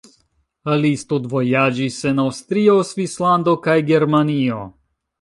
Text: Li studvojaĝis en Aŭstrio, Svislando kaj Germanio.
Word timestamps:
Li 0.85 0.89
studvojaĝis 1.01 1.99
en 2.13 2.23
Aŭstrio, 2.25 2.81
Svislando 2.95 3.57
kaj 3.69 3.81
Germanio. 3.95 4.69